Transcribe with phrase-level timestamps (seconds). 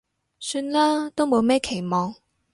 [0.39, 2.15] 算啦，都冇咩期望